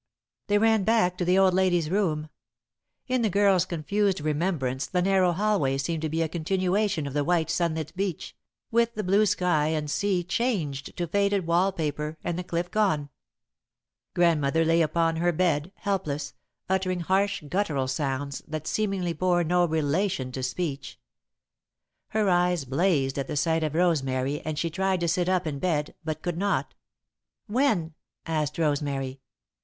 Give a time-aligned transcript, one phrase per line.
[0.47, 2.27] They ran back to the old lady's room.
[3.07, 7.23] In the girl's confused remembrance the narrow hallway seemed to be a continuation of the
[7.23, 8.35] white, sunlit beach,
[8.71, 13.09] with the blue sky and sea changed to faded wall paper, and the cliff gone.
[14.15, 16.33] Grandmother lay upon her bed, helpless,
[16.67, 20.99] uttering harsh, guttural sounds that seemingly bore no relation to speech.
[22.07, 25.59] Her eyes blazed at the sight of Rosemary and she tried to sit up in
[25.59, 26.73] bed, but could not.
[27.45, 27.93] "When?"
[28.25, 29.19] asked Rosemary.